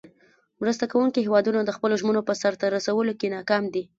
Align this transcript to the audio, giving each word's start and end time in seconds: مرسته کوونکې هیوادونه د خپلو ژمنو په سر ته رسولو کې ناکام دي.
مرسته 0.61 0.85
کوونکې 0.91 1.19
هیوادونه 1.25 1.59
د 1.63 1.69
خپلو 1.77 1.93
ژمنو 2.01 2.21
په 2.27 2.33
سر 2.41 2.53
ته 2.59 2.65
رسولو 2.75 3.13
کې 3.19 3.33
ناکام 3.35 3.63
دي. 3.73 3.83